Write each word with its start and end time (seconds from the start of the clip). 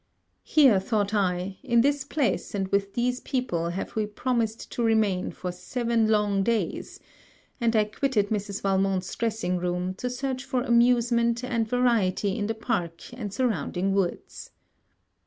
Here, 0.41 0.79
thought 0.79 1.13
I, 1.13 1.59
in 1.61 1.81
this 1.81 2.03
place 2.03 2.55
and 2.55 2.67
with 2.69 2.95
these 2.95 3.19
people 3.19 3.69
have 3.69 3.95
we 3.95 4.07
promised 4.07 4.71
to 4.71 4.81
remain 4.81 5.29
for 5.31 5.51
seven 5.51 6.07
long 6.07 6.41
days; 6.41 6.99
and 7.59 7.75
I 7.75 7.83
quitted 7.83 8.29
Mrs. 8.29 8.63
Valmont's 8.63 9.15
dressing 9.15 9.59
room, 9.59 9.93
to 9.99 10.09
search 10.09 10.43
for 10.43 10.63
amusement 10.63 11.43
and 11.43 11.67
variety 11.67 12.35
in 12.35 12.47
the 12.47 12.55
park 12.55 13.13
and 13.13 13.31
surrounding 13.31 13.93
woods. 13.93 14.49